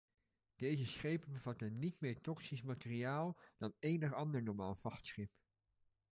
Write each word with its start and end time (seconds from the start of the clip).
Deze 0.55 0.87
schepen 0.87 1.31
bevatten 1.33 1.79
niet 1.79 1.99
meer 2.01 2.21
toxisch 2.21 2.61
materiaal 2.63 3.37
dan 3.57 3.73
enig 3.79 4.13
ander 4.13 4.43
normaal 4.43 4.75
vrachtschip. 4.75 5.31